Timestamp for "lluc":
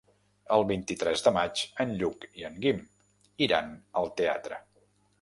2.01-2.27